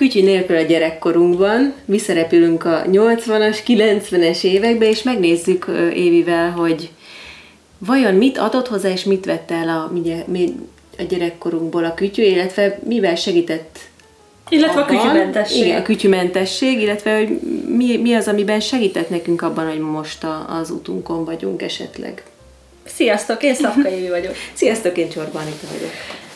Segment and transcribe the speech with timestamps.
[0.00, 6.90] Kütyű nélkül a gyerekkorunkban, visszarepülünk a 80-as, 90-es évekbe, és megnézzük Évivel, hogy
[7.78, 9.92] vajon mit adott hozzá, és mit vett el a,
[10.98, 13.78] a gyerekkorunkból a kütyű, illetve mivel segített
[14.48, 15.64] illetve abban, a kütyümentesség.
[15.64, 20.58] Igen, a kütyümentesség, illetve hogy mi, mi az, amiben segített nekünk abban, hogy most a,
[20.60, 22.22] az utunkon vagyunk esetleg.
[22.84, 24.34] Sziasztok, én Szafka Évi vagyok.
[24.52, 25.92] Sziasztok, én Csorba Anita vagyok.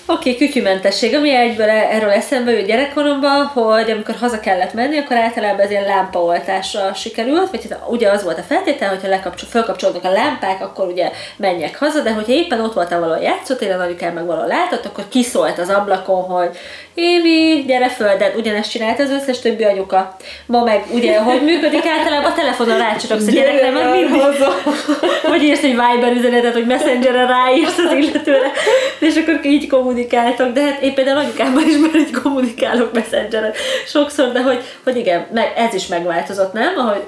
[0.06, 4.98] Oké, okay, kütyümentesség, ami egyből e- erről eszembe jött gyerekkoromban, hogy amikor haza kellett menni,
[4.98, 9.48] akkor általában ez ilyen lámpaoltásra sikerült, vagy hát ugye az volt a feltétel, hogyha lekapcsol,
[9.48, 14.14] felkapcsolódnak a lámpák, akkor ugye menjek haza, de hogyha éppen ott voltam valahol játszótéren, anyukám
[14.14, 16.56] meg valahol látott, akkor kiszólt az ablakon, hogy
[16.94, 20.16] Évi, gyere föl, de ugyanezt csinált az összes többi anyuka.
[20.46, 24.54] Ma meg ugye, hogy működik általában a telefonon rácsorogsz a gyerekre, mert mindig haza.
[25.30, 28.50] Vagy írsz egy Viber üzenetet, hogy Messengeren ráírsz az illetőre,
[28.98, 33.52] és akkor így kommunikáltak, de hát én például anyukámmal is már így kommunikálok Messengeren
[33.86, 36.78] sokszor, de hogy, hogy igen, meg, ez is megváltozott, nem?
[36.78, 37.02] Ahogy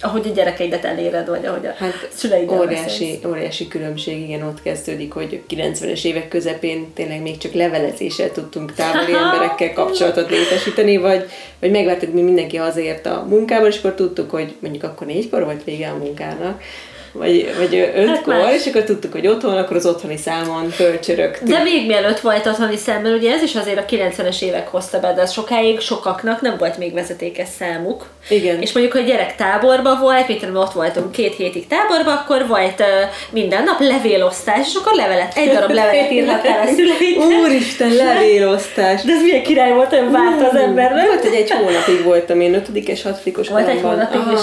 [0.00, 5.12] ahogy a gyerekeidet eléred, vagy ahogy a hát szüleid óriási, óriási különbség, igen, ott kezdődik,
[5.12, 11.28] hogy 90-es évek közepén tényleg még csak levelezéssel tudtunk távoli emberekkel kapcsolatot létesíteni, vagy,
[11.60, 15.64] vagy megvártuk, mi mindenki hazaért a munkában, és akkor tudtuk, hogy mondjuk akkor négykor volt
[15.64, 16.62] vége a munkának,
[17.12, 21.50] vagy, vagy ötkor, hát és akkor tudtuk, hogy otthon, akkor az otthoni számon fölcsörögtünk.
[21.50, 25.00] De még mielőtt volt otthoni szám, mert ugye ez is azért a 90-es évek hozta
[25.00, 28.06] be, de az sokáig sokaknak nem volt még vezetékes számuk.
[28.28, 28.60] Igen.
[28.60, 32.86] És mondjuk, hogy gyerek táborban volt, mint ott voltunk két hétig táborban, akkor volt uh,
[33.30, 37.38] minden nap levélosztás, és akkor levelet, egy darab levelet írhattál a szüleidnek.
[37.40, 39.02] Úristen, levélosztás!
[39.02, 41.06] De ez milyen király volt, olyan várt az ember, nem?
[41.06, 44.40] Volt, hogy egy hónapig voltam én, ötödik és hatodikos Volt egy hónapig is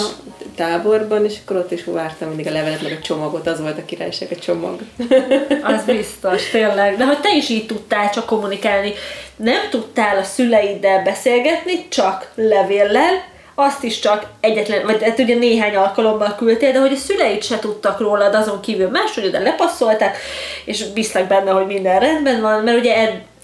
[0.55, 3.85] táborban, és akkor ott is vártam mindig a levelet, meg a csomagot, az volt a
[3.85, 4.79] királyság, a csomag.
[5.73, 6.97] Az biztos, tényleg.
[6.97, 8.93] De hogy te is így tudtál csak kommunikálni,
[9.35, 15.75] nem tudtál a szüleiddel beszélgetni, csak levéllel, azt is csak egyetlen, vagy hát ugye néhány
[15.75, 20.17] alkalommal küldtél, de hogy a szüleid se tudtak rólad azon kívül más, hogy oda lepasszolták,
[20.65, 22.95] és biztos benne, hogy minden rendben van, mert ugye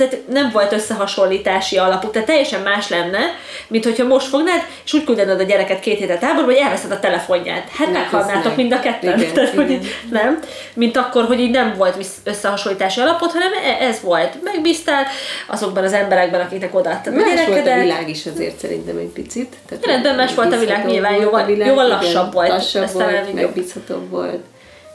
[0.08, 3.20] tehát nem volt összehasonlítási alapú, tehát teljesen más lenne,
[3.68, 7.00] mint hogyha most fognád, és úgy küldenéd a gyereket két hétet táborba, hogy elveszed a
[7.00, 7.70] telefonját.
[7.70, 9.20] Hát meghalnátok mind a ketten.
[9.20, 9.66] Igen, tehát, igen.
[9.66, 10.40] Hogy így, nem?
[10.74, 14.44] Mint akkor, hogy így nem volt összehasonlítási alapot, hanem e- ez volt.
[14.44, 15.06] Megbíztál
[15.48, 17.48] azokban az emberekben, akiknek odaadtad a gyerekedet.
[17.48, 19.56] volt a világ is azért szerintem egy picit.
[19.70, 22.50] Tehát Rendben más volt a világ, nyilván jóval, világ, jóval lassabb igen, volt.
[22.50, 24.44] Lassabb volt, megbízhatóbb volt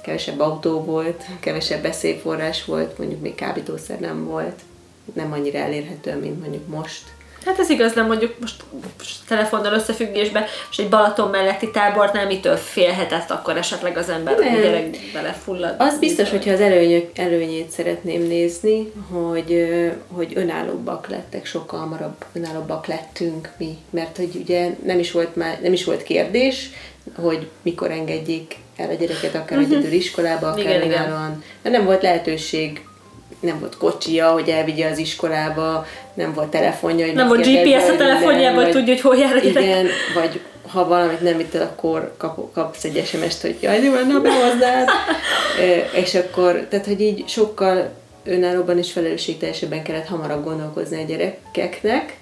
[0.02, 4.60] kevesebb autó volt, kevesebb beszélforrás volt, mondjuk még kábítószer nem volt
[5.12, 7.02] nem annyira elérhető, mint mondjuk most.
[7.46, 8.64] Hát ez igaz, nem mondjuk most,
[8.98, 14.60] most telefonnal összefüggésben, és egy Balaton melletti tábornál mitől félhetett akkor esetleg az ember, hogy
[14.60, 15.74] gyerek belefullad.
[15.78, 19.76] Az biztos, hogyha az előnyök, előnyét szeretném nézni, hogy,
[20.08, 25.58] hogy önállóbbak lettek, sokkal hamarabb önállóbbak lettünk mi, mert hogy ugye nem is volt, már,
[25.62, 26.70] nem is volt kérdés,
[27.14, 29.76] hogy mikor engedjék el a gyereket, akár uh-huh.
[29.76, 31.42] egyedül iskolába, akár igen, igen.
[31.62, 32.85] nem volt lehetőség
[33.40, 37.06] nem volt kocsia, hogy elvigye az iskolába, nem volt telefonja.
[37.06, 39.62] Hogy nem volt GPS a telefonjában, hogy tudja, hogy hol jár a gyerek.
[39.62, 44.18] Igen, vagy ha valamit nem vittél, akkor kap, kapsz egy SMS-t, hogy jaj, jó lenne,
[44.18, 44.88] behoznád.
[45.94, 47.90] és akkor, tehát, hogy így sokkal
[48.24, 52.16] önállóban és felelősségteljesebben kellett hamarabb gondolkozni a gyerekeknek.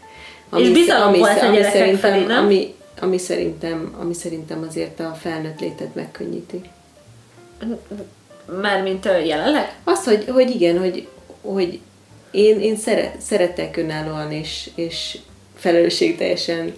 [0.51, 2.45] Ami, és bizalom ami, volt ami, a gyerekek felé, nem?
[2.45, 6.61] Ami, ami, szerintem, ami szerintem azért a felnőtt létet megkönnyíti.
[8.61, 9.79] Mármint jelenleg?
[9.85, 11.07] Az, hogy, hogy igen, hogy,
[11.41, 11.81] hogy
[12.31, 15.19] én, én szeret, szeretek önállóan és, és
[15.57, 16.75] felelősségteljesen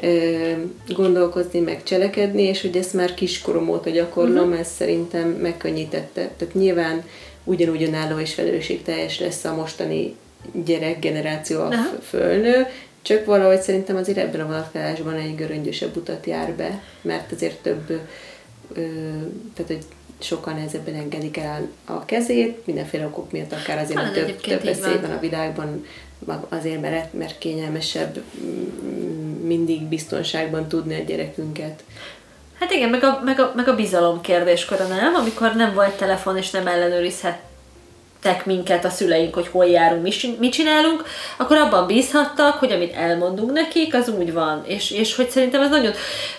[0.00, 0.52] ö,
[0.88, 4.60] gondolkozni, meg cselekedni, és hogy ezt már kiskorom óta gyakorlom, uh-huh.
[4.60, 6.30] ez szerintem megkönnyítette.
[6.36, 7.04] Tehát nyilván
[7.44, 10.16] ugyanúgy önálló és felelősségteljes lesz a mostani
[10.64, 12.00] gyerekgeneráció, a uh-huh.
[12.02, 12.66] fölnő,
[13.02, 17.90] csak valahogy szerintem azért ebben a vonatkozásban egy göröngyösebb utat jár be, mert azért több,
[18.74, 18.82] ö,
[19.54, 19.84] tehát hogy
[20.22, 25.00] sokkal nehezebben engedik el a kezét, mindenféle okok miatt, akár azért, mert több, több veszély
[25.00, 25.86] van a világban,
[26.48, 28.22] azért, mert, mert kényelmesebb
[29.42, 31.82] mindig biztonságban tudni a gyerekünket.
[32.58, 35.14] Hát igen, meg a, meg a, meg a bizalom kérdéskora, nem?
[35.14, 40.02] Amikor nem volt telefon, és nem ellenőrizhettek minket a szüleink, hogy hol járunk,
[40.38, 41.04] mit csinálunk,
[41.36, 44.64] akkor abban bízhattak, hogy amit elmondunk nekik, az úgy van.
[44.66, 45.92] És, és hogy szerintem ez nagyon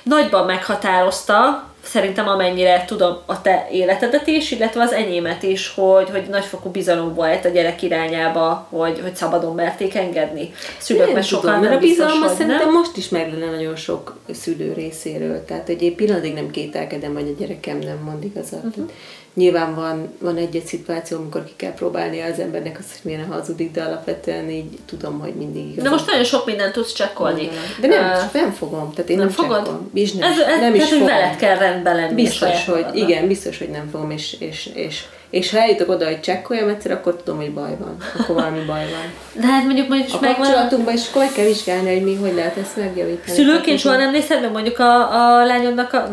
[0.04, 6.24] nagyban meghatározta szerintem amennyire tudom a te életedet is, illetve az enyémet is, hogy, hogy
[6.30, 10.52] nagyfokú bizalom volt a gyerek irányába, hogy, hogy szabadon merték engedni.
[10.78, 12.74] Szülők, mert sokan mert a bizalom azt szerintem nem?
[12.74, 15.46] most is meg lenne nagyon sok szülő részéről.
[15.46, 18.64] Tehát egy, egy pillanatig nem kételkedem, hogy a gyerekem nem mond igazat.
[18.64, 18.90] Uh-huh.
[19.34, 23.72] Nyilván van, van egy-egy szituáció, amikor ki kell próbálni az embernek azt, hogy milyen hazudik,
[23.72, 25.84] de alapvetően így tudom, hogy mindig igaz.
[25.84, 27.50] De most nagyon sok mindent tudsz csekkolni.
[27.82, 29.58] De nem, uh, nem fogom, tehát én nem, nem fogod?
[29.58, 29.92] csekkolom.
[29.94, 31.06] Nem, ez, ez, nem is fogom.
[31.06, 32.14] veled kell rendben lenni.
[32.14, 36.20] Biztos, hogy igen, biztos, hogy nem fogom, és, és, és és ha eljutok oda, hogy
[36.20, 37.98] csekkoljam egyszer, akkor tudom, hogy baj van.
[38.20, 39.42] Akkor valami baj van.
[39.42, 40.42] De hát mondjuk majd is a megvan...
[40.42, 43.38] kapcsolatunkban is akkor kell vizsgálni, hogy mi hogy lehet ezt megjavítani.
[43.38, 46.10] Szülőként soha nem nézed meg mondjuk a, a lányodnak a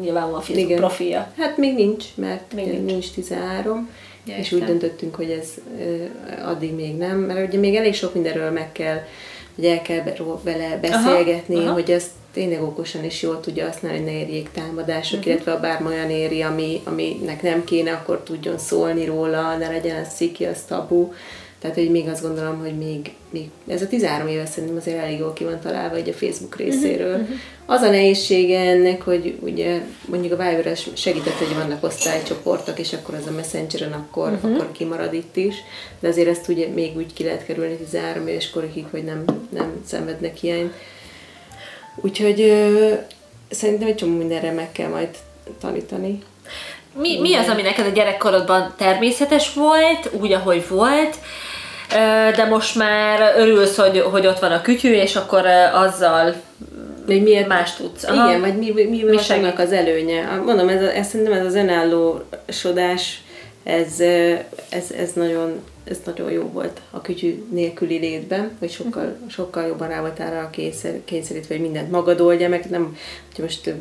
[0.00, 1.32] nyilván van a Facebook profilja.
[1.38, 3.90] Hát még nincs, mert még nincs, nincs 13.
[4.24, 5.48] Ja, és úgy döntöttünk, hogy ez
[6.44, 9.02] addig még nem, mert ugye még elég sok mindenről meg kell,
[9.54, 10.02] hogy el kell
[10.42, 11.72] vele beszélgetni, aha, aha.
[11.72, 15.32] hogy ezt tényleg okosan és jól tudja használni, hogy ne érjék támadások, uh-huh.
[15.32, 19.96] illetve a bármi olyan éri, ami, aminek nem kéne, akkor tudjon szólni róla, ne legyen
[19.96, 21.12] ez sziki, az tabu.
[21.60, 25.18] Tehát, hogy még azt gondolom, hogy még, még ez a 13 éves szerintem azért elég
[25.18, 27.14] jól ki van találva egy a Facebook mhm, részéről.
[27.14, 27.36] Uh-huh.
[27.66, 33.14] Az a nehézsége ennek, hogy ugye mondjuk a viber segített, hogy vannak osztálycsoportok, és akkor
[33.14, 34.54] az a Messengeren akkor, uh-huh.
[34.54, 35.54] akkor kimarad itt is,
[36.00, 39.82] de azért ezt ugye még úgy ki lehet kerülni 13 éves korikig, hogy nem, nem
[39.86, 40.72] szenvednek hiányt.
[41.96, 42.92] Úgyhogy ö,
[43.50, 45.08] szerintem egy csomó mindenre meg kell majd
[45.60, 46.18] tanítani.
[47.00, 51.16] Mi, mi az, ami neked a gyerekkorodban természetes volt, úgy, ahogy volt,
[52.36, 56.34] de most már örülsz, hogy, hogy ott van a kütyű, és akkor azzal
[57.06, 58.04] hogy miért más tudsz.
[58.04, 58.28] Aha.
[58.28, 60.40] Igen, vagy mi, mi, mi, mi annak az előnye.
[60.44, 63.22] Mondom, ez, ez szerintem ez az önállósodás,
[63.66, 64.00] ez,
[64.68, 69.30] ez, ez nagyon ez nagyon jó volt a kütyű nélküli létben, hogy sokkal, uh-huh.
[69.30, 72.64] sokkal jobban rá volt arra kényszer, kényszerítve, hogy mindent magad oldja, meg.
[72.70, 72.96] Nem,
[73.34, 73.74] hogy most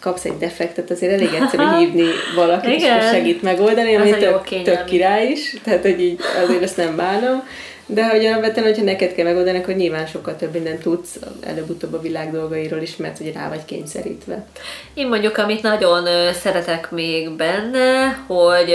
[0.00, 2.04] kapsz egy defektet, azért elég egyszerű hívni
[2.34, 6.96] valakit, és segít megoldani, ami tök, tök király is, tehát hogy így azért ezt nem
[6.96, 7.42] bánom.
[7.86, 12.00] De hogy alapvetően, hogyha neked kell megoldani, akkor nyilván sokkal több mindent tudsz előbb-utóbb a
[12.00, 14.46] világ dolgairól is, mert hogy rá vagy kényszerítve.
[14.94, 18.74] Én mondjuk, amit nagyon szeretek még benne, hogy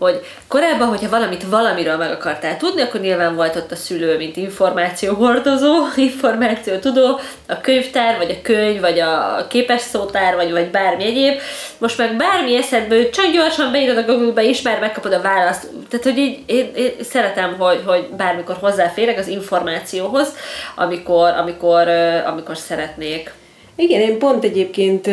[0.00, 4.36] hogy korábban, hogyha valamit valamiről meg akartál tudni, akkor nyilván volt ott a szülő, mint
[4.36, 7.18] információhordozó, információtudó,
[7.48, 11.40] a könyvtár, vagy a könyv, vagy a képes szótár, vagy, vagy bármi egyéb.
[11.78, 15.66] Most meg bármi eszedből, csak gyorsan beírod a Google-be, is már megkapod a választ.
[15.90, 20.34] Tehát, hogy így én, én szeretem, hogy, hogy bármikor hozzáférek az információhoz,
[20.74, 21.88] amikor, amikor,
[22.26, 23.32] amikor szeretnék.
[23.76, 25.06] Igen, én pont egyébként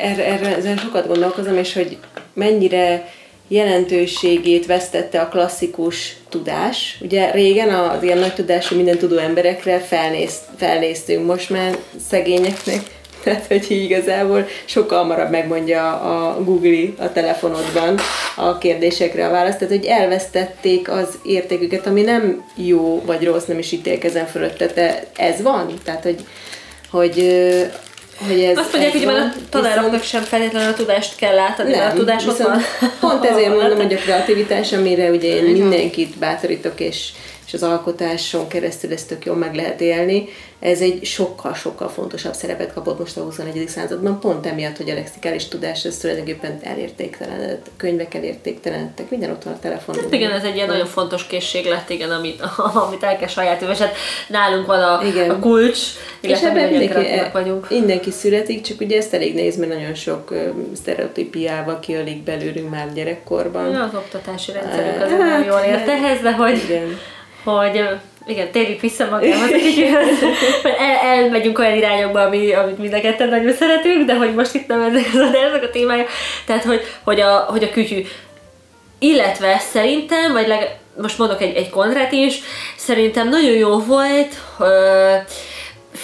[0.00, 1.98] erre, erre ezen sokat gondolkozom, és hogy
[2.34, 3.04] mennyire
[3.52, 6.98] jelentőségét vesztette a klasszikus tudás.
[7.00, 11.76] Ugye régen az ilyen nagy tudású minden tudó emberekre felnéz, felnéztünk, most már
[12.08, 12.80] szegényeknek
[13.24, 17.98] tehát, hogy igazából sokkal hamarabb megmondja a Google a telefonodban
[18.36, 19.58] a kérdésekre a választ.
[19.58, 24.56] Tehát, hogy elvesztették az értéküket, ami nem jó vagy rossz, nem is ítélkezem fölött.
[24.56, 25.74] Tehát ez van.
[25.84, 26.24] Tehát, hogy,
[26.90, 27.16] hogy
[28.26, 31.92] hogy ez Azt mondják, hogy a tanároknak sem feltétlenül a tudást kell látni, nem, a
[31.92, 32.60] tudás ott van.
[33.00, 37.08] Pont ezért mondom, hogy a kreativitás, amire ugye én mindenkit bátorítok, és
[37.46, 40.28] és az alkotáson keresztül ezt tök jól meg lehet élni.
[40.62, 43.68] Ez egy sokkal-sokkal fontosabb szerepet kapott most a 21.
[43.68, 49.52] században, pont emiatt, hogy a lexikális tudás ez tulajdonképpen elértéktelenedett, könyvek elértéktelenedtek, minden ott van
[49.52, 50.02] a telefonon.
[50.02, 52.40] Hát igen, ez egy ilyen nagyon fontos készség lett, igen, amit,
[52.86, 53.94] amit el kell sajátítani, és hát
[54.28, 55.30] nálunk van a, igen.
[55.30, 55.78] a kulcs,
[56.20, 57.70] és ebben mindenki, e- vagyunk.
[57.70, 60.34] mindenki születik, csak ugye ezt elég néz, mert nagyon sok
[60.72, 63.70] sztereotípiával kiölik belőlünk már gyerekkorban.
[63.70, 66.62] Ja, az oktatási rendszerünk az hát, nagyon jól ért ehhez, de hogy...
[66.68, 66.98] Igen
[67.44, 67.88] hogy
[68.26, 69.94] igen, térjük vissza magához kicsit,
[70.64, 74.66] el, elmegyünk olyan irányokba, ami, amit mind a ketten nagyon szeretünk, de hogy most itt
[74.66, 76.04] nem ennek az adásnak a témája.
[76.46, 78.04] Tehát, hogy, hogy, a, hogy a kütyű.
[78.98, 82.40] Illetve szerintem, vagy leg, most mondok egy, egy kontrát is,
[82.76, 84.70] szerintem nagyon jó volt, hogy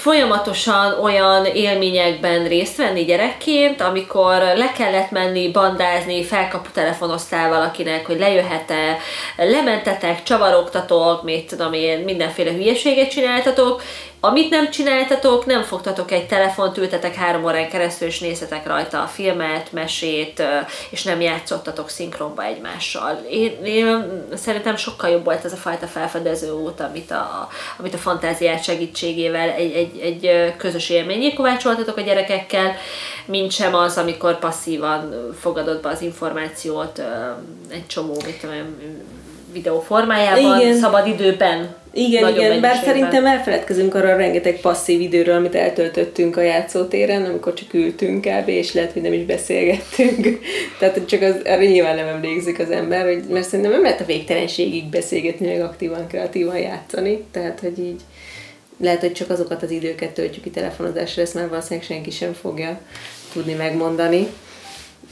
[0.09, 8.19] folyamatosan olyan élményekben részt venni gyerekként, amikor le kellett menni, bandázni, felkapu telefonoztál valakinek, hogy
[8.19, 8.99] lejöhet-e,
[9.37, 13.83] lementetek, csavarogtatok, mit tudom én, mindenféle hülyeséget csináltatok,
[14.21, 19.07] amit nem csináltatok, nem fogtatok egy telefont, ültetek három órán keresztül, és nézhetek rajta a
[19.07, 20.43] filmet, mesét,
[20.91, 23.21] és nem játszottatok szinkronba egymással.
[23.31, 27.99] Én, én szerintem sokkal jobb volt ez a fajta felfedező út, amit a, amit a
[27.99, 32.77] fantáziát segítségével egy, egy, egy közös élményé kovácsoltatok a gyerekekkel,
[33.25, 37.03] mint sem az, amikor passzívan fogadott be az információt
[37.71, 38.57] egy csomó, mit tudom,
[39.53, 40.77] videó formájában, Igen.
[40.77, 46.41] szabad időben igen, igen, bár szerintem elfeledkezünk arra a rengeteg passzív időről, amit eltöltöttünk a
[46.41, 48.49] játszótéren, amikor csak ültünk kb.
[48.49, 50.27] és lehet, hogy nem is beszélgettünk.
[50.79, 54.05] Tehát csak az, erre nyilván nem emlékszik az ember, hogy, mert szerintem nem lehet a
[54.05, 57.25] végtelenségig beszélgetni, meg aktívan, kreatívan játszani.
[57.31, 58.01] Tehát, hogy így
[58.81, 62.81] lehet, hogy csak azokat az időket töltjük ki telefonozásra, ezt már valószínűleg senki sem fogja
[63.33, 64.27] tudni megmondani.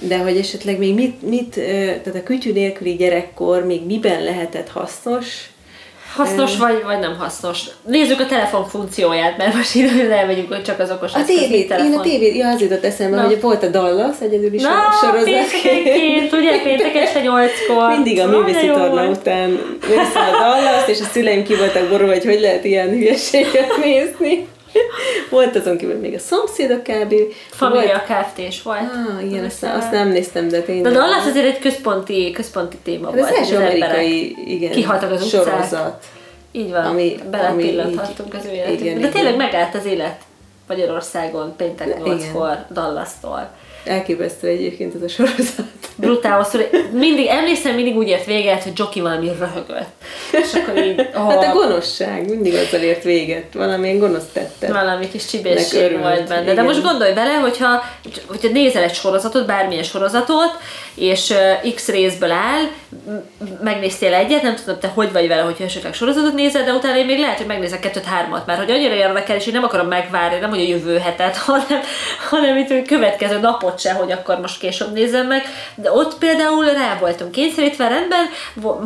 [0.00, 1.54] de hogy esetleg még mit, mit,
[2.02, 5.50] tehát a kütyű nélküli gyerekkor még miben lehetett hasznos,
[6.16, 7.60] Hasznos vagy, vagy nem hasznos.
[7.86, 11.94] Nézzük a telefon funkcióját, mert most ide elmegyünk, hogy csak az okos A tévét, én
[11.98, 13.26] a tévét, ja, az jutott eszembe, Na.
[13.26, 14.70] hogy volt a Dallas, egyedül is Na,
[15.00, 15.24] sorozat.
[15.24, 17.88] péntekenként, ugye, péntek este nyolckor.
[17.88, 19.48] Mindig a művészi torna után
[19.88, 24.46] néztem a Dallas, és a szüleim ki voltak borulva, hogy hogy lehet ilyen hülyeséget nézni.
[25.36, 27.14] Volt azon kívül még a szomszédok kb.
[27.50, 28.38] Família Kft.
[28.38, 28.80] is volt.
[28.80, 30.92] Ah, igen, azt, azt nem néztem, de tényleg.
[30.92, 33.30] De Dallas azért egy központi, központi téma hát volt.
[33.30, 35.62] Ez első amerikai, igen, kihaltak az sorozat.
[35.62, 36.02] Utcák.
[36.52, 39.00] Így van, ami, belepillanthattunk az ő életükbe.
[39.00, 40.20] De tényleg megállt az élet
[40.68, 43.50] Magyarországon péntek 8-kor Dallas-tól.
[43.86, 45.66] Elképesztő egyébként ez a sorozat.
[45.96, 46.58] Brutál hosszú.
[46.92, 50.02] Mindig, emlékszem, mindig úgy ért véget, hogy Joki valami röhögött.
[50.32, 51.28] És akkor így, oh.
[51.30, 53.54] Hát a gonoszság mindig azzal ért véget.
[53.54, 54.72] Valamilyen gonosz tette.
[54.72, 56.42] Valami kis csibészség volt benne.
[56.42, 56.54] Igen.
[56.54, 57.82] De most gondolj bele, hogyha,
[58.26, 60.50] hogyha nézel egy sorozatot, bármilyen sorozatot,
[60.94, 62.62] és uh, X részből áll,
[63.62, 67.06] megnéztél egyet, nem tudom, te hogy vagy vele, hogyha esetleg sorozatot nézel, de utána én
[67.06, 70.38] még lehet, hogy megnézek kettőt, hármat, mert hogy annyira érdekel, és én nem akarom megvárni,
[70.38, 71.80] nem hogy a jövő hetet, hanem,
[72.30, 75.42] hanem itt a következő napot se, hogy akkor most később nézem meg.
[75.74, 78.26] De ott például rá voltunk kényszerítve, rendben,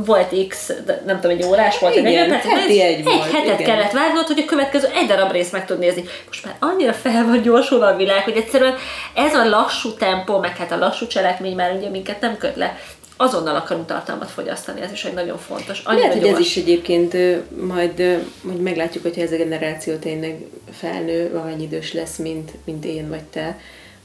[0.05, 0.73] volt X,
[1.07, 3.75] nem tudom, egy órás volt, igen, egy perc, egy, egy, egy hetet igen.
[3.75, 6.05] kellett várnod, hogy a következő egy darab részt meg tud nézni.
[6.27, 8.75] Most már annyira fel van gyorsulva a világ, hogy egyszerűen
[9.15, 12.79] ez a lassú tempó, meg hát a lassú cselekmény már ugye minket nem köt le
[13.21, 15.83] azonnal akarunk tartalmat fogyasztani, ez is egy nagyon fontos.
[15.85, 17.13] Annyira Lehet, hogy ez is egyébként
[17.67, 23.09] majd, majd meglátjuk, hogyha ez a generáció tényleg felnő, vagy idős lesz, mint, mint én
[23.09, 23.59] vagy te,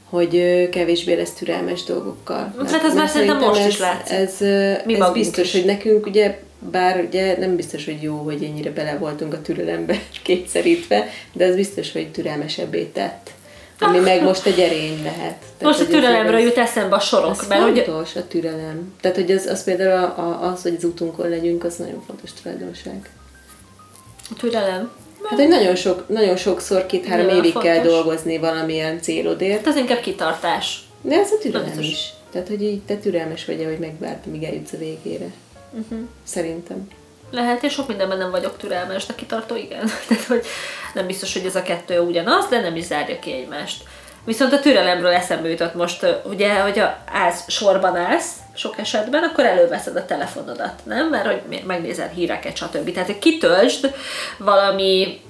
[0.10, 2.54] hogy kevésbé lesz türelmes dolgokkal.
[2.68, 4.18] Hát ez már szerintem most ez, is látszik.
[4.18, 4.40] Ez,
[4.86, 5.52] Mi ez biztos, is.
[5.54, 6.40] hogy nekünk ugye
[6.72, 11.56] bár ugye nem biztos, hogy jó, hogy ennyire bele voltunk a türelembe kétszerítve, de az
[11.56, 13.32] biztos, hogy türelmesebbé tett.
[13.79, 15.36] Ami meg most egy erény lehet.
[15.38, 17.29] Tehát, most a türelemről jut eszembe a sorok.
[17.29, 18.22] Az mert fontos hogy...
[18.22, 18.94] a türelem.
[19.01, 23.10] Tehát, hogy az, az például az, hogy az útunkon legyünk, az nagyon fontos tulajdonság.
[24.29, 24.91] A türelem.
[25.24, 27.72] Hát, hogy nagyon, sok, nagyon sokszor két-három évig fontos.
[27.72, 29.58] kell dolgozni valamilyen célodért.
[29.58, 30.84] Hát az inkább kitartás.
[31.01, 32.13] De ez a türelem is.
[32.32, 35.25] Tehát, hogy így te türelmes vagy, hogy megvártam, míg eljutsz a végére.
[35.72, 36.00] Uh-huh.
[36.24, 36.88] Szerintem.
[37.32, 39.89] Lehet, és sok mindenben nem vagyok türelmes, de kitartó igen.
[40.08, 40.46] Tehát, hogy
[40.94, 43.84] nem biztos, hogy ez a kettő ugyanaz, de nem is zárja ki egymást.
[44.25, 49.96] Viszont a türelemről eszembe jutott most, ugye, hogy állsz, sorban állsz, sok esetben, akkor előveszed
[49.96, 51.10] a telefonodat, nem?
[51.10, 52.91] Mert hogy megnézed híreket, stb.
[52.91, 53.96] Tehát, hogy kitöltsd
[54.38, 55.22] valami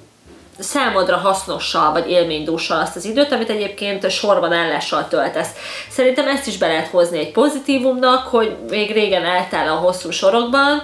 [0.59, 5.49] számodra hasznossal vagy élménydússal azt az időt, amit egyébként sorban állással töltesz.
[5.89, 10.83] Szerintem ezt is be lehet hozni egy pozitívumnak, hogy még régen álltál a hosszú sorokban,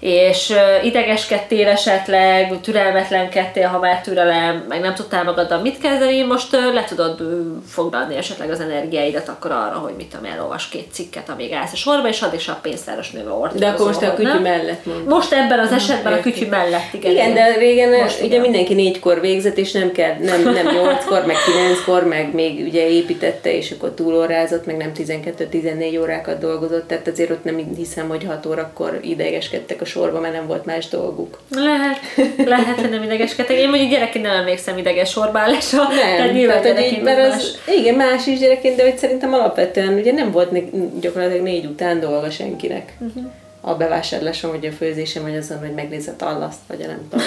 [0.00, 6.84] és idegeskedtél esetleg, türelmetlenkedtél, ha már türelem, meg nem tudtál magaddal mit kezdeni, most le
[6.84, 7.22] tudod
[7.66, 11.76] foglalni esetleg az energiáidat akkor arra, hogy mit tudom, elolvas két cikket, amíg állsz a
[11.76, 13.58] sorba, és addig is a pénztáros nőve ort.
[13.58, 15.06] De akkor most a kütyű mellett mondod.
[15.06, 17.10] Most ebben az esetben a kütyű mellett, igen.
[17.10, 18.40] Igen, de régen most ugye igen.
[18.40, 23.56] mindenki négykor végzett, és nem kell, nem, nem nyolckor, meg kilenckor, meg még ugye építette,
[23.56, 28.46] és akkor túlórázott, meg nem 12-14 órákat dolgozott, tehát azért ott nem hiszem, hogy 6
[28.46, 31.38] órakor idegeskedtek a sorba, mert nem volt más dolguk.
[31.50, 32.00] Lehet,
[32.44, 33.56] lehet, hogy nem idegeskedtek.
[33.56, 35.82] Én mondjuk gyerekként nem emlékszem ideges sorbálásra.
[35.82, 37.76] Nem, tehát nyilván tehát, így, mert az, más.
[37.76, 40.58] igen, más is gyerekként, de hogy szerintem alapvetően ugye nem volt ne,
[41.00, 42.92] gyakorlatilag négy után dolga senkinek.
[42.98, 43.24] Uh-huh
[43.60, 47.26] a bevásárlásom, vagy a főzésem, vagy azon, hogy megnézze tallaszt, vagy a nem tudom.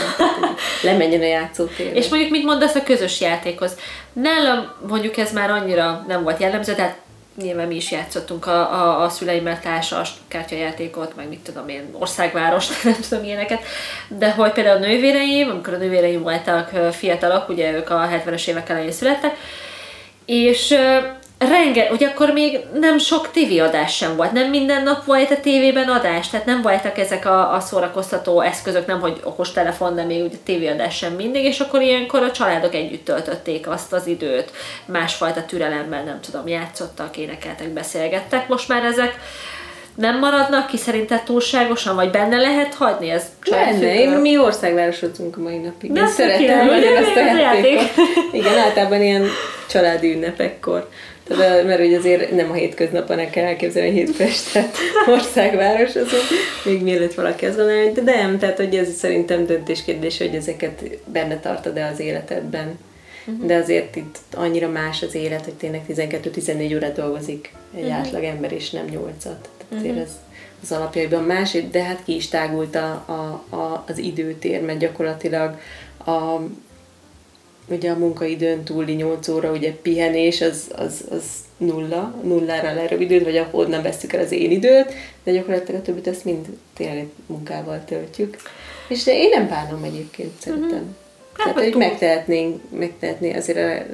[0.83, 1.95] lemenjen a játszótérre.
[1.95, 3.75] És mondjuk mit mondasz a közös játékhoz?
[4.13, 6.95] Nálam mondjuk ez már annyira nem volt jellemző, tehát
[7.41, 12.67] nyilván mi is játszottunk a, a, a szüleimmel társas kártyajátékot, meg mit tudom én, országváros,
[12.83, 13.61] nem tudom ilyeneket,
[14.07, 18.69] de hogy például a nővéreim, amikor a nővéreim voltak fiatalok, ugye ők a 70-es évek
[18.69, 19.37] elején születtek,
[20.25, 20.75] és
[21.49, 25.89] Renge, ugye akkor még nem sok tévéadás sem volt, nem minden nap volt a tévében
[25.89, 30.23] adás, tehát nem voltak ezek a, a szórakoztató eszközök, nem hogy okos telefon, de még
[30.23, 34.51] ugye tévéadás sem mindig, és akkor ilyenkor a családok együtt töltötték azt az időt,
[34.85, 39.15] másfajta türelemmel, nem tudom, játszottak, énekeltek, beszélgettek, most már ezek
[39.95, 43.09] nem maradnak ki szerinted túlságosan, vagy benne lehet hagyni?
[43.09, 45.91] Ez Benne, én, mi országvárosodtunk a mai napig.
[45.91, 47.91] De szeretem nagyon azt a játékot.
[48.31, 49.25] Igen, általában ilyen
[49.69, 50.89] családi ünnepekkor
[51.37, 54.77] de, mert ugye azért nem a hétköznapon kell elképzelni a hétfestet
[55.15, 56.19] országváros, azon,
[56.65, 61.87] még mielőtt valaki azon de nem, tehát hogy ez szerintem döntéskérdés, hogy ezeket benne tartod-e
[61.93, 62.79] az életedben.
[63.25, 63.45] Uh-huh.
[63.45, 67.97] De azért itt annyira más az élet, hogy tényleg 12-14 órát dolgozik egy uh-huh.
[67.97, 69.19] átlag ember, és nem 8-at.
[69.19, 70.01] Tehát azért uh-huh.
[70.01, 70.11] ez
[70.63, 75.59] az alapjaiban más, de hát ki is tágult a, a, a, az időtér, mert gyakorlatilag
[76.05, 76.39] a
[77.71, 81.23] ugye a munkaidőn túli 8 óra ugye pihenés, az, az, az
[81.57, 86.25] nulla, nullára lerövidült, vagy ahonnan veszük el az én időt, de gyakorlatilag a többit ezt
[86.25, 88.35] mind tényleg munkával töltjük.
[88.87, 90.69] És én nem bánom egyébként, szerintem.
[90.69, 90.95] Mm-hmm.
[91.37, 93.85] Hát, Tehát, hogy megtehetnénk, megtehetné, azért a,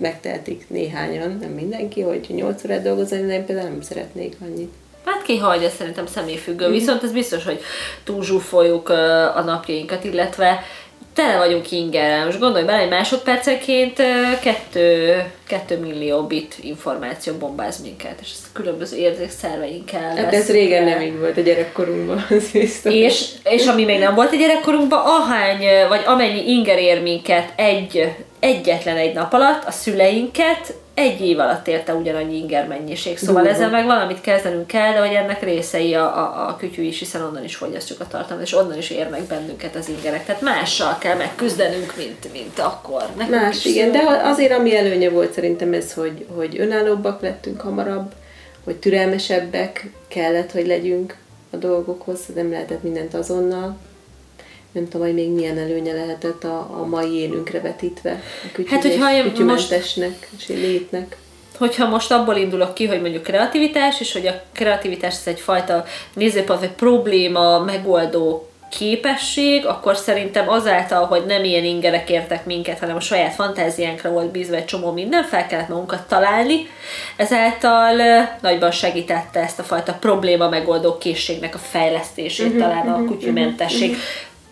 [0.00, 4.72] megtehetik néhányan, nem mindenki, hogy 8 órát dolgozni, de én például nem szeretnék annyit.
[5.04, 6.68] Hát ki hagyja, szerintem személyfüggő.
[6.68, 6.72] Mm.
[6.72, 7.60] Viszont ez biztos, hogy
[8.04, 8.88] túlzsúfoljuk
[9.34, 10.60] a napjainkat, illetve
[11.16, 12.24] tele vagyunk ingerrel.
[12.24, 13.96] Most gondolj bele, egy másodpercenként
[14.40, 20.16] kettő, kettő millió bit információ bombáz minket, és ezt különböző érzékszerveinkkel.
[20.16, 22.94] Hát ez régen nem így volt a gyerekkorunkban, az biztos.
[22.94, 28.12] És, és ami még nem volt a gyerekkorunkban, ahány, vagy amennyi inger ér minket egy,
[28.40, 33.18] egyetlen egy nap alatt, a szüleinket egy év alatt érte ugyanannyi inger mennyiség.
[33.18, 33.56] Szóval Durva.
[33.56, 37.22] ezzel meg valamit kezdenünk kell, de hogy ennek részei a, a, a kütyű is, hiszen
[37.22, 40.24] onnan is fogyasztjuk a tartalmat, és onnan is érnek bennünket az ingerek.
[40.24, 43.02] Tehát mással kell megküzdenünk, mint, mint akkor.
[43.16, 48.12] Nekünk Más, igen, de azért ami előnye volt szerintem ez, hogy, hogy önállóbbak lettünk hamarabb,
[48.64, 51.16] hogy türelmesebbek kellett, hogy legyünk
[51.50, 53.76] a dolgokhoz, nem lehetett mindent azonnal,
[54.76, 58.10] nem tudom, hogy még milyen előnye lehetett a, a mai énünkre vetítve
[58.44, 61.16] a kütyügyes, hát, hogyha kütyümentesnek most, létnek.
[61.58, 66.60] Hogyha most abból indulok ki, hogy mondjuk kreativitás, és hogy a kreativitás ez egyfajta nézőpont,
[66.60, 73.00] vagy probléma megoldó képesség, akkor szerintem azáltal, hogy nem ilyen ingerek értek minket, hanem a
[73.00, 76.68] saját fantáziánkra volt bízva egy csomó minden, fel kellett magunkat találni,
[77.16, 77.92] ezáltal
[78.40, 83.90] nagyban segítette ezt a fajta probléma megoldó készségnek a fejlesztését, uh-huh, talán uh-huh, a kutyumentesség.
[83.90, 84.04] Uh-huh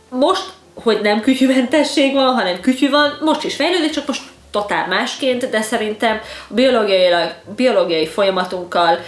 [0.09, 5.51] most, hogy nem kütyümentesség van, hanem kütyű van, most is fejlődik, csak most totál másként,
[5.51, 7.13] de szerintem a biológiai,
[7.57, 8.99] biológiai folyamatunkkal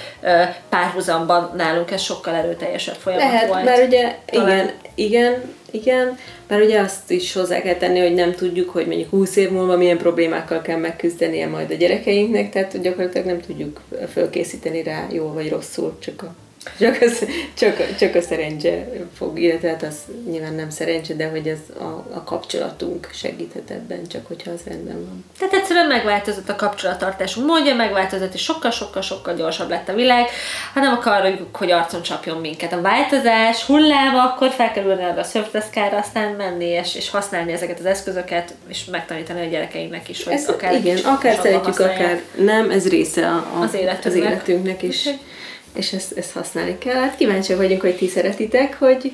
[0.69, 3.65] párhuzamban nálunk ez sokkal erőteljesebb folyamat Lehet, volt.
[3.65, 4.49] mert ugye Talán...
[4.49, 9.11] igen, igen, igen, mert ugye azt is hozzá kell tenni, hogy nem tudjuk, hogy mondjuk
[9.11, 13.81] 20 év múlva milyen problémákkal kell megküzdenie majd a gyerekeinknek, tehát gyakorlatilag nem tudjuk
[14.13, 16.35] fölkészíteni rá jól vagy rosszul, csak a
[16.79, 19.97] csak, az, csak, csak a szerencse fog, illetve hát az
[20.31, 25.05] nyilván nem szerencse, de hogy ez a, a kapcsolatunk segíthet ebben, csak hogyha az rendben
[25.05, 25.25] van.
[25.39, 30.27] Tehát egyszerűen megváltozott a kapcsolattartásunk módja, megváltozott, és sokkal-sokkal-sokkal gyorsabb lett a világ,
[30.75, 32.73] ha nem akarjuk, hogy arcon csapjon minket.
[32.73, 37.87] A változás hulláma, akkor felkerülni arra a szörfdeszkára, aztán menni és, és használni ezeket az
[37.87, 42.89] eszközöket, és megtanítani a gyerekeinknek is, hogy ez, akár igen, akár szeretjük, akár nem, ez
[42.89, 44.05] része a, a, az, életünknek.
[44.05, 45.07] az életünknek is.
[45.07, 45.19] Okay
[45.77, 46.95] és ezt, ezt használni kell.
[46.95, 49.13] Hát kíváncsi vagyunk, hogy ti szeretitek, hogy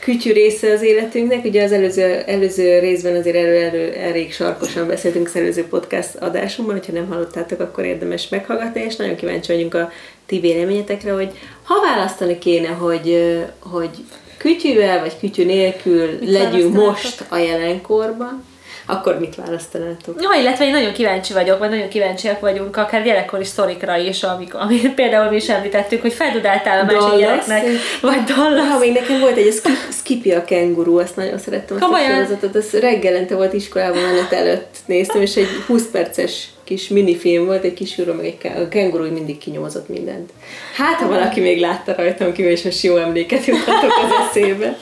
[0.00, 1.44] kütyű része az életünknek.
[1.44, 6.76] Ugye az előző, előző részben azért elő, elő, elég sarkosan beszéltünk az előző podcast adásunkban,
[6.76, 9.90] hogyha nem hallottátok, akkor érdemes meghallgatni, és nagyon kíváncsi vagyunk a
[10.26, 11.30] ti véleményetekre, hogy
[11.62, 13.90] ha választani kéne, hogy, hogy
[14.36, 18.44] kütyűvel vagy kütyű nélkül Mit legyünk most a jelenkorban,
[18.86, 20.22] akkor mit választanátok?
[20.22, 24.54] Ja, illetve én nagyon kíváncsi vagyok, vagy nagyon kíváncsiak vagyunk, akár gyerekkori sztorikra is, amik,
[24.54, 27.64] amit például mi is említettük, hogy feldudáltál a másik gyereknek,
[28.00, 28.68] vagy Dallas.
[28.68, 32.10] Ha még nekem volt egy Skippy a kenguru, azt nagyon szerettem azt Komolyan?
[32.10, 37.46] a sorozatot, az reggelente volt iskolában menet előtt néztem, és egy 20 perces kis minifilm
[37.46, 40.30] volt, egy kisúról, meg egy a kenguru mindig kinyomozott mindent.
[40.76, 44.78] Hát, ha valaki még látta rajtam kívül, és most jó emléket juthatok az eszébe.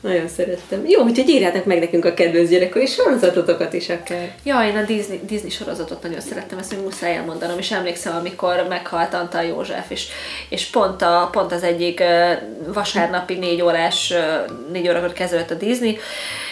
[0.00, 0.86] Nagyon szerettem.
[0.86, 4.34] Jó, úgyhogy írjátok meg nekünk a kedvenc gyerekkori sorozatotokat is akár.
[4.42, 8.66] Ja, én a Disney, Disney sorozatot nagyon szerettem, ezt még muszáj elmondanom, és emlékszem, amikor
[8.68, 10.06] meghalt Antal József, és,
[10.48, 12.02] és pont, a, pont az egyik
[12.66, 14.12] vasárnapi négy órás,
[14.72, 15.98] négy órakor kezdődött a Disney,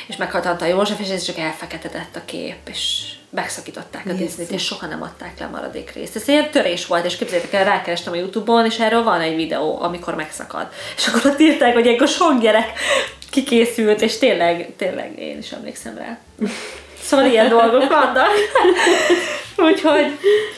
[0.07, 4.65] és meghalt Antal József, és ez csak elfeketedett a kép, és megszakították a Disney-t, és
[4.65, 6.17] soha nem adták le a maradék részt.
[6.17, 9.81] Ez egy törés volt, és képzeljétek el, rákerestem a Youtube-on, és erről van egy videó,
[9.83, 10.69] amikor megszakad.
[10.97, 12.73] És akkor ott írták, hogy egy sok gyerek
[13.31, 16.19] kikészült, és tényleg, tényleg én is emlékszem rá.
[17.03, 18.31] Szóval ilyen dolgok vannak.
[19.59, 20.07] Úgyhogy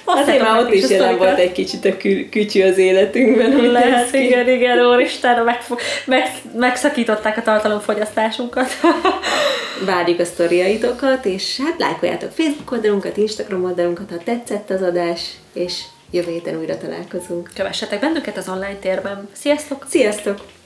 [0.04, 3.70] azért már ott is jelen volt egy kicsit a kü- kütyű az életünkben.
[3.70, 5.58] Lehet, igen, igen, úristen, meg,
[6.04, 6.22] meg,
[6.56, 8.70] megszakították a tartalomfogyasztásunkat.
[9.86, 15.20] Várjuk a sztoriaitokat, és hát lájkoljátok Facebook oldalunkat, Instagram oldalunkat, ha tetszett az adás,
[15.52, 17.50] és jövő héten újra találkozunk.
[17.54, 19.28] Kövessetek bennünket az online térben.
[19.32, 19.86] Sziasztok!
[19.88, 20.59] Sziasztok!